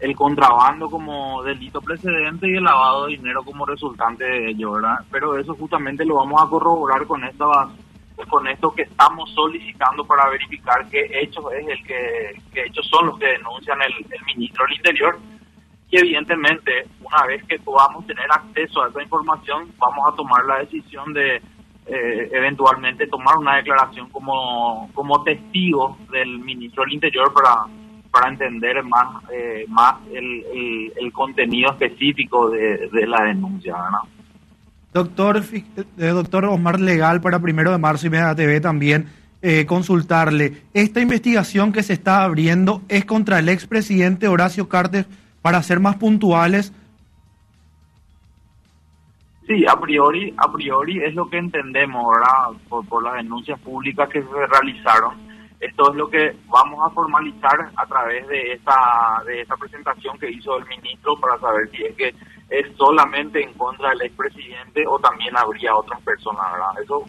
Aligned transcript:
el 0.00 0.16
contrabando 0.16 0.88
como 0.90 1.42
delito 1.42 1.80
precedente 1.82 2.48
y 2.48 2.56
el 2.56 2.64
lavado 2.64 3.06
de 3.06 3.16
dinero 3.16 3.42
como 3.44 3.66
resultante 3.66 4.24
de 4.24 4.50
ello, 4.50 4.72
¿verdad? 4.72 4.98
Pero 5.10 5.38
eso 5.38 5.54
justamente 5.54 6.04
lo 6.04 6.16
vamos 6.16 6.42
a 6.42 6.48
corroborar 6.48 7.06
con 7.06 7.22
esta 7.24 7.46
con 8.28 8.46
esto 8.48 8.74
que 8.74 8.82
estamos 8.82 9.30
solicitando 9.30 10.04
para 10.04 10.28
verificar 10.28 10.86
qué 10.90 11.08
hechos 11.22 11.44
es 11.58 11.66
el 11.68 11.86
que 11.86 12.42
qué 12.52 12.64
hechos 12.66 12.86
son 12.86 13.06
los 13.06 13.18
que 13.18 13.26
denuncian 13.26 13.78
el, 13.80 13.94
ministro 14.26 14.66
del 14.66 14.76
Interior 14.76 15.18
y 15.90 15.98
evidentemente 15.98 16.86
una 17.00 17.24
vez 17.26 17.42
que 17.44 17.58
podamos 17.58 18.06
tener 18.06 18.26
acceso 18.30 18.82
a 18.82 18.88
esa 18.88 19.02
información 19.02 19.72
vamos 19.78 20.12
a 20.12 20.16
tomar 20.16 20.44
la 20.44 20.58
decisión 20.58 21.14
de 21.14 21.36
eh, 21.86 22.28
eventualmente 22.32 23.06
tomar 23.06 23.38
una 23.38 23.56
declaración 23.56 24.10
como 24.10 24.90
como 24.92 25.22
testigo 25.24 25.96
del 26.12 26.40
ministro 26.40 26.84
del 26.84 26.92
Interior 26.92 27.32
para 27.32 27.64
para 28.10 28.30
entender 28.30 28.82
más 28.84 29.22
eh, 29.32 29.64
más 29.68 29.94
el, 30.12 30.92
el, 30.96 31.12
contenido 31.12 31.70
específico 31.70 32.50
de, 32.50 32.88
de 32.92 33.06
la 33.06 33.22
denuncia, 33.24 33.74
¿no? 33.90 34.08
Doctor, 34.92 35.42
eh, 35.52 36.06
doctor 36.06 36.44
Osmar 36.46 36.80
Legal 36.80 37.20
para 37.20 37.38
primero 37.38 37.70
de 37.70 37.78
marzo 37.78 38.08
y 38.08 38.10
Media 38.10 38.34
TV 38.34 38.60
también 38.60 39.06
eh, 39.40 39.64
consultarle. 39.64 40.64
Esta 40.74 41.00
investigación 41.00 41.72
que 41.72 41.84
se 41.84 41.92
está 41.92 42.24
abriendo 42.24 42.82
es 42.88 43.04
contra 43.04 43.38
el 43.38 43.48
expresidente 43.48 44.26
Horacio 44.26 44.68
Cartes, 44.68 45.06
para 45.42 45.62
ser 45.62 45.80
más 45.80 45.96
puntuales. 45.96 46.74
Sí, 49.46 49.64
a 49.66 49.78
priori, 49.80 50.34
a 50.36 50.52
priori 50.52 51.02
es 51.02 51.14
lo 51.14 51.30
que 51.30 51.38
entendemos, 51.38 52.04
¿verdad? 52.14 52.60
Por, 52.68 52.86
por 52.86 53.02
las 53.02 53.14
denuncias 53.14 53.58
públicas 53.60 54.08
que 54.08 54.22
se 54.22 54.46
realizaron 54.46 55.29
esto 55.60 55.90
es 55.90 55.96
lo 55.96 56.08
que 56.08 56.36
vamos 56.48 56.80
a 56.84 56.94
formalizar 56.94 57.70
a 57.76 57.86
través 57.86 58.26
de 58.28 58.54
esta, 58.54 59.22
de 59.26 59.42
esta 59.42 59.56
presentación 59.56 60.18
que 60.18 60.30
hizo 60.30 60.56
el 60.56 60.66
ministro 60.66 61.16
para 61.20 61.38
saber 61.38 61.70
si 61.70 61.84
es 61.84 61.94
que 61.96 62.14
es 62.48 62.76
solamente 62.76 63.42
en 63.42 63.52
contra 63.52 63.90
del 63.90 64.02
expresidente 64.02 64.86
o 64.86 64.98
también 64.98 65.36
habría 65.36 65.76
otras 65.76 66.00
personas. 66.00 66.46
Eso, 66.82 67.04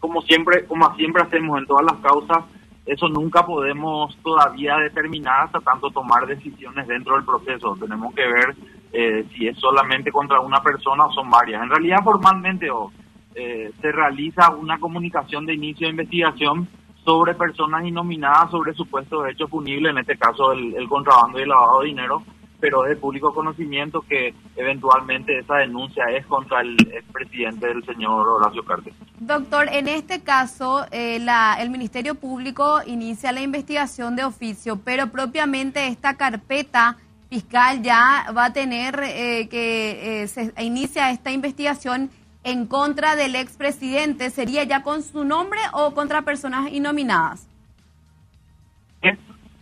como 0.00 0.20
siempre, 0.22 0.66
como 0.66 0.94
siempre 0.96 1.22
hacemos 1.22 1.58
en 1.58 1.66
todas 1.66 1.86
las 1.86 1.96
causas, 2.00 2.44
eso 2.84 3.08
nunca 3.08 3.46
podemos 3.46 4.14
todavía 4.22 4.76
determinar 4.76 5.46
hasta 5.46 5.60
tanto 5.60 5.90
tomar 5.90 6.26
decisiones 6.26 6.86
dentro 6.86 7.16
del 7.16 7.24
proceso. 7.24 7.74
Tenemos 7.80 8.14
que 8.14 8.26
ver 8.26 8.54
eh, 8.92 9.24
si 9.34 9.48
es 9.48 9.58
solamente 9.58 10.12
contra 10.12 10.40
una 10.40 10.62
persona 10.62 11.06
o 11.06 11.12
son 11.12 11.30
varias. 11.30 11.62
En 11.62 11.70
realidad, 11.70 12.04
formalmente 12.04 12.70
o, 12.70 12.92
eh, 13.34 13.72
se 13.80 13.90
realiza 13.90 14.50
una 14.50 14.78
comunicación 14.78 15.46
de 15.46 15.54
inicio 15.54 15.86
de 15.86 15.92
investigación 15.92 16.68
sobre 17.04 17.34
personas 17.34 17.84
innominadas 17.84 18.50
sobre 18.50 18.72
supuestos 18.74 19.28
hechos 19.28 19.50
punibles, 19.50 19.90
en 19.90 19.98
este 19.98 20.16
caso 20.16 20.52
el, 20.52 20.88
contrabando 20.88 21.38
y 21.38 21.42
el 21.42 21.48
lavado 21.48 21.80
de 21.80 21.86
dinero, 21.88 22.22
pero 22.60 22.84
es 22.84 22.90
de 22.90 22.96
público 22.96 23.34
conocimiento 23.34 24.00
que 24.08 24.34
eventualmente 24.56 25.38
esa 25.38 25.56
denuncia 25.56 26.04
es 26.16 26.24
contra 26.26 26.62
el 26.62 26.76
expresidente 26.94 27.66
del 27.66 27.84
señor 27.84 28.26
Horacio 28.26 28.64
Cartes. 28.64 28.94
Doctor, 29.18 29.68
en 29.70 29.86
este 29.86 30.22
caso 30.22 30.86
eh, 30.90 31.18
la, 31.20 31.58
el 31.60 31.68
Ministerio 31.68 32.14
Público 32.14 32.80
inicia 32.86 33.32
la 33.32 33.42
investigación 33.42 34.16
de 34.16 34.24
oficio, 34.24 34.80
pero 34.82 35.08
propiamente 35.08 35.88
esta 35.88 36.16
carpeta 36.16 36.96
fiscal 37.28 37.82
ya 37.82 38.26
va 38.34 38.46
a 38.46 38.52
tener 38.52 38.98
eh, 39.02 39.48
que 39.50 40.22
eh, 40.22 40.28
se 40.28 40.54
inicia 40.62 41.10
esta 41.10 41.32
investigación 41.32 42.08
en 42.44 42.66
contra 42.66 43.16
del 43.16 43.34
expresidente, 43.36 44.30
¿sería 44.30 44.64
ya 44.64 44.82
con 44.82 45.02
su 45.02 45.24
nombre 45.24 45.58
o 45.72 45.94
contra 45.94 46.22
personas 46.22 46.70
innominadas? 46.70 47.48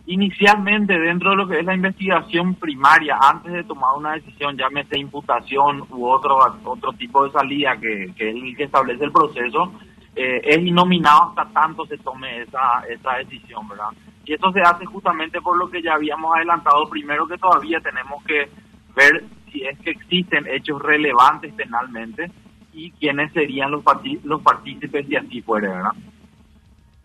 Inicialmente, 0.05 0.99
dentro 0.99 1.31
de 1.31 1.37
lo 1.37 1.49
que 1.49 1.61
es 1.61 1.65
la 1.65 1.77
investigación 1.77 2.57
primaria, 2.57 3.17
antes 3.23 3.53
de 3.53 3.63
tomar 3.63 3.97
una 3.97 4.15
decisión, 4.15 4.57
llámese 4.57 4.99
imputación 4.99 5.85
u 5.91 6.07
otro 6.07 6.37
otro 6.65 6.93
tipo 6.95 7.25
de 7.25 7.31
salida 7.31 7.77
que, 7.77 8.13
que 8.17 8.65
establece 8.65 9.05
el 9.05 9.13
proceso, 9.13 9.73
eh, 10.17 10.41
es 10.45 10.59
innominado 10.59 11.29
hasta 11.29 11.47
tanto 11.53 11.87
se 11.87 11.97
tome 11.99 12.43
esa, 12.43 12.83
esa 12.89 13.15
decisión, 13.19 13.67
¿verdad? 13.69 13.91
Y 14.25 14.35
eso 14.35 14.53
se 14.53 14.61
hace 14.61 14.85
justamente 14.87 15.41
por 15.41 15.57
lo 15.57 15.71
que 15.71 15.81
ya 15.81 15.95
habíamos 15.95 16.35
adelantado, 16.35 16.91
primero 16.91 17.27
que 17.27 17.39
todavía 17.39 17.81
tenemos 17.81 18.23
que 18.25 18.51
ver 18.97 19.25
si 19.51 19.63
es 19.63 19.79
que 19.79 19.91
existen 19.91 20.47
hechos 20.49 20.83
relevantes 20.83 21.55
penalmente 21.55 22.31
y 22.73 22.91
quiénes 22.93 23.33
serían 23.33 23.71
los, 23.71 23.83
los 24.25 24.43
partícipes 24.43 25.07
y 25.09 25.17
así 25.17 25.43
fuera, 25.43 25.69
¿verdad? 25.69 25.93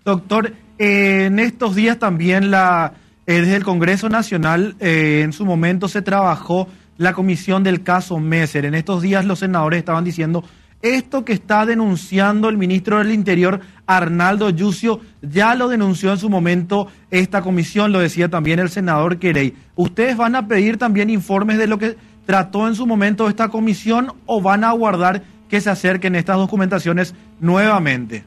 Doctor, 0.05 0.53
eh, 0.78 1.25
en 1.25 1.39
estos 1.39 1.75
días 1.75 2.00
también 2.00 2.51
la 2.51 2.94
eh, 3.25 3.41
desde 3.41 3.57
el 3.57 3.66
Congreso 3.66 4.07
Nacional 4.07 4.75
eh, 4.79 5.22
en 5.22 5.33
su 5.33 5.45
momento 5.45 5.89
se 5.89 6.01
trabajó 6.01 6.69
la 6.97 7.13
comisión 7.13 7.61
del 7.63 7.83
caso 7.83 8.17
Messer. 8.19 8.63
En 8.63 8.73
estos 8.73 9.01
días 9.01 9.25
los 9.25 9.39
senadores 9.39 9.79
estaban 9.79 10.06
diciendo 10.06 10.45
esto 10.81 11.25
que 11.25 11.33
está 11.33 11.66
denunciando 11.66 12.47
el 12.47 12.57
ministro 12.57 13.00
del 13.00 13.11
Interior, 13.11 13.59
Arnaldo 13.85 14.50
Yucio, 14.51 15.01
ya 15.22 15.56
lo 15.56 15.67
denunció 15.67 16.11
en 16.11 16.19
su 16.19 16.29
momento 16.29 16.88
esta 17.09 17.41
comisión, 17.41 17.91
lo 17.91 18.00
decía 18.00 18.29
también 18.29 18.59
el 18.59 18.69
senador 18.69 19.17
Querey. 19.17 19.56
¿Ustedes 19.75 20.16
van 20.16 20.35
a 20.35 20.47
pedir 20.47 20.77
también 20.77 21.09
informes 21.09 21.57
de 21.57 21.67
lo 21.67 21.79
que 21.79 21.97
trató 22.25 22.67
en 22.67 22.75
su 22.75 22.85
momento 22.85 23.27
esta 23.27 23.50
comisión 23.50 24.13
o 24.25 24.41
van 24.41 24.63
a 24.63 24.69
aguardar 24.69 25.23
que 25.50 25.62
se 25.62 25.69
acerquen 25.69 26.16
estas 26.16 26.38
documentaciones 26.38 27.16
nuevamente? 27.40 28.24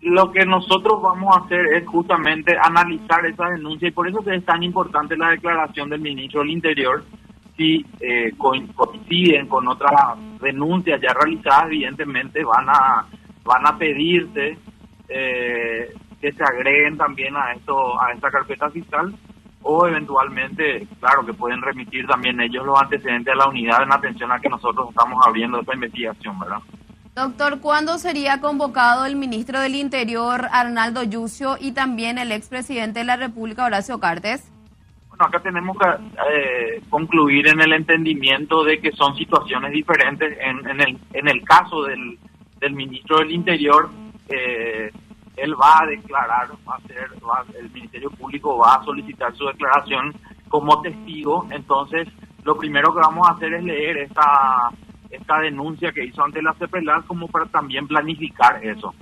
Lo 0.00 0.32
que 0.32 0.44
nosotros 0.44 1.00
vamos 1.00 1.36
a 1.36 1.44
hacer 1.44 1.64
es 1.74 1.86
justamente 1.86 2.56
analizar 2.60 3.24
esa 3.24 3.48
denuncia 3.50 3.88
y 3.88 3.92
por 3.92 4.08
eso 4.08 4.22
es 4.26 4.44
tan 4.44 4.62
importante 4.62 5.16
la 5.16 5.30
declaración 5.30 5.88
del 5.90 6.00
ministro 6.00 6.40
del 6.40 6.50
Interior. 6.50 7.04
Si 7.56 7.86
eh, 8.00 8.32
coinciden 8.36 9.46
con 9.46 9.68
otras 9.68 9.92
denuncias 10.40 11.00
ya 11.00 11.12
realizadas, 11.12 11.66
evidentemente 11.66 12.42
van 12.42 12.68
a 12.68 13.06
van 13.44 13.66
a 13.66 13.76
pedirse 13.76 14.56
eh, 15.08 15.92
que 16.20 16.32
se 16.32 16.42
agreguen 16.42 16.96
también 16.96 17.36
a 17.36 17.52
esto 17.52 18.00
a 18.00 18.12
esta 18.12 18.30
carpeta 18.30 18.70
fiscal 18.70 19.12
o 19.62 19.86
eventualmente, 19.86 20.86
claro, 21.00 21.24
que 21.24 21.32
pueden 21.32 21.62
remitir 21.62 22.06
también 22.06 22.40
ellos 22.40 22.64
los 22.64 22.80
antecedentes 22.80 23.32
a 23.32 23.36
la 23.36 23.48
unidad 23.48 23.82
en 23.82 23.92
atención 23.92 24.32
a 24.32 24.40
que 24.40 24.48
nosotros 24.48 24.88
estamos 24.90 25.24
abriendo 25.26 25.60
esta 25.60 25.74
investigación, 25.74 26.38
¿verdad? 26.38 26.58
Doctor, 27.14 27.60
¿cuándo 27.60 27.98
sería 27.98 28.40
convocado 28.40 29.04
el 29.04 29.16
ministro 29.16 29.60
del 29.60 29.74
Interior, 29.74 30.48
Arnaldo 30.50 31.02
Yucio, 31.02 31.56
y 31.60 31.72
también 31.72 32.16
el 32.16 32.32
expresidente 32.32 33.00
de 33.00 33.04
la 33.04 33.16
República, 33.16 33.66
Horacio 33.66 34.00
Cartes? 34.00 34.50
Bueno, 35.10 35.26
acá 35.26 35.40
tenemos 35.40 35.76
que 35.78 35.88
eh, 35.88 36.82
concluir 36.88 37.48
en 37.48 37.60
el 37.60 37.74
entendimiento 37.74 38.64
de 38.64 38.80
que 38.80 38.92
son 38.92 39.14
situaciones 39.14 39.72
diferentes. 39.72 40.38
En, 40.40 40.66
en, 40.66 40.80
el, 40.80 40.98
en 41.12 41.28
el 41.28 41.44
caso 41.44 41.82
del, 41.82 42.18
del 42.58 42.72
ministro 42.72 43.18
del 43.18 43.30
Interior, 43.30 43.90
eh, 44.30 44.90
él 45.36 45.54
va 45.60 45.82
a 45.82 45.86
declarar, 45.86 46.50
va 46.68 46.74
a 46.74 46.76
hacer, 46.76 47.08
el 47.58 47.70
Ministerio 47.70 48.10
Público 48.10 48.58
va 48.58 48.74
a 48.74 48.84
solicitar 48.84 49.34
su 49.34 49.46
declaración 49.46 50.14
como 50.48 50.80
testigo, 50.82 51.46
entonces 51.50 52.08
lo 52.44 52.56
primero 52.56 52.92
que 52.92 53.00
vamos 53.00 53.26
a 53.26 53.32
hacer 53.32 53.54
es 53.54 53.64
leer 53.64 53.96
esta, 53.98 54.70
esta 55.10 55.38
denuncia 55.38 55.92
que 55.92 56.04
hizo 56.04 56.22
ante 56.22 56.42
la 56.42 56.54
CEPELAR 56.54 57.04
como 57.04 57.28
para 57.28 57.46
también 57.46 57.86
planificar 57.86 58.64
eso. 58.64 58.94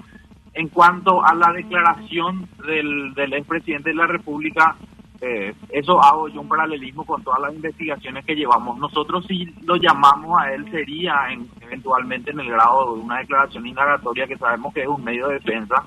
En 0.53 0.69
cuanto 0.69 1.25
a 1.25 1.35
la 1.35 1.53
declaración 1.53 2.49
del, 2.67 3.15
del 3.15 3.33
expresidente 3.35 3.91
de 3.91 3.97
la 3.97 4.07
República, 4.07 4.77
eh, 5.21 5.55
eso 5.69 6.03
hago 6.03 6.29
yo 6.29 6.41
un 6.41 6.49
paralelismo 6.49 7.05
con 7.05 7.23
todas 7.23 7.41
las 7.41 7.55
investigaciones 7.55 8.25
que 8.25 8.35
llevamos. 8.35 8.79
Nosotros 8.79 9.27
si 9.27 9.47
lo 9.65 9.77
llamamos 9.77 10.41
a 10.41 10.53
él 10.53 10.71
sería 10.71 11.15
eventualmente 11.61 12.31
en 12.31 12.41
el 12.41 12.51
grado 12.51 12.95
de 12.95 13.01
una 13.03 13.19
declaración 13.19 13.67
indagatoria 13.67 14.27
que 14.27 14.39
sabemos 14.39 14.73
que 14.73 14.83
es 14.83 14.89
un 14.89 15.05
medio 15.05 15.29
de 15.29 15.35
defensa 15.35 15.85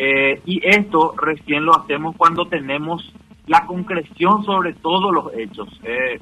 eh, 0.00 0.40
y 0.46 0.60
esto 0.64 1.12
recién 1.20 1.64
lo 1.64 1.76
hacemos 1.76 2.14
cuando 2.16 2.46
tenemos 2.46 3.12
la 3.48 3.66
concreción 3.66 4.44
sobre 4.44 4.72
todos 4.74 5.12
los 5.12 5.34
hechos. 5.34 5.68
Eh, 5.82 6.20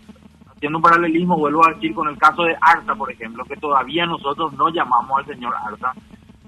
haciendo 0.50 0.78
un 0.78 0.82
paralelismo, 0.82 1.36
vuelvo 1.36 1.66
a 1.66 1.74
decir 1.74 1.94
con 1.94 2.08
el 2.08 2.16
caso 2.16 2.44
de 2.44 2.56
Arta, 2.58 2.94
por 2.94 3.12
ejemplo, 3.12 3.44
que 3.44 3.56
todavía 3.56 4.06
nosotros 4.06 4.54
no 4.54 4.70
llamamos 4.70 5.18
al 5.18 5.26
señor 5.26 5.54
Arta 5.54 5.92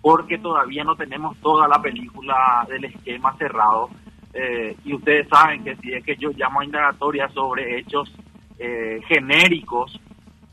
porque 0.01 0.39
todavía 0.39 0.85
no 0.85 0.97
tenemos 0.97 1.37
toda 1.39 1.69
la 1.69 1.83
película 1.83 2.67
del 2.67 2.87
esquema 2.87 3.37
cerrado. 3.37 3.91
Eh, 4.33 4.75
y 4.85 4.95
ustedes 4.95 5.29
saben 5.29 5.65
que 5.65 5.77
si 5.77 5.93
es 5.93 6.03
que 6.05 6.17
yo 6.17 6.31
llamo 6.31 6.61
a 6.61 6.65
indagatoria 6.65 7.29
sobre 7.29 7.79
hechos 7.79 8.11
genéricos 9.07 10.01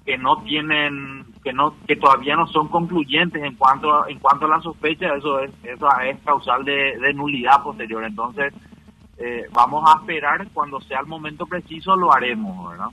que 0.06 0.16
no 0.16 0.44
tienen 0.44 1.26
que 1.46 1.54
no 1.54 1.76
que 1.88 1.96
todavía 1.96 2.36
no 2.36 2.48
son 2.48 2.70
concluyentes 2.70 3.42
en 3.44 3.54
cuanto 3.54 3.94
a, 3.94 4.10
en 4.10 4.18
cuanto 4.18 4.48
a 4.48 4.50
la 4.50 4.62
sospecha 4.62 5.14
eso 5.16 5.40
es 5.42 5.52
eso 5.64 5.88
es 6.02 6.20
causal 6.22 6.66
de, 6.66 7.14
nulidad 7.14 7.62
posterior. 7.62 8.04
Entonces 8.04 8.52
eh, 9.20 9.46
vamos 9.54 9.84
a 9.88 10.00
esperar 10.00 10.48
cuando 10.52 10.82
sea 10.82 11.02
el 11.02 11.06
momento 11.06 11.46
preciso 11.46 11.96
lo 11.96 12.12
haremos 12.12 12.72
verdad 12.72 12.90